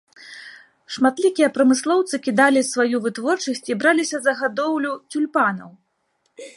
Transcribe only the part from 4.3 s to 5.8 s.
гадоўлю цюльпанаў.